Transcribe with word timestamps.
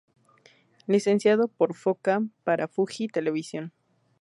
Licenciado 0.87 1.47
por 1.47 1.75
Foca 1.75 2.23
para 2.43 2.67
Fuji 2.67 3.07
Televisión. 3.07 3.71